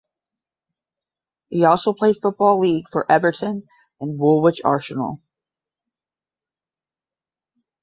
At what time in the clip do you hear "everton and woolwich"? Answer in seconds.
3.11-4.59